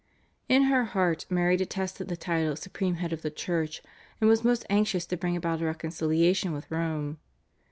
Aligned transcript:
In 0.49 0.63
her 0.63 0.83
heart 0.83 1.27
Mary 1.29 1.55
detested 1.55 2.07
the 2.07 2.17
title 2.17 2.55
supreme 2.55 2.95
head 2.95 3.13
of 3.13 3.21
the 3.21 3.29
Church, 3.29 3.83
and 4.19 4.27
was 4.27 4.43
most 4.43 4.65
anxious 4.67 5.05
to 5.05 5.15
bring 5.15 5.35
about 5.35 5.61
a 5.61 5.65
reconciliation 5.65 6.53
with 6.53 6.65
Rome. 6.71 7.19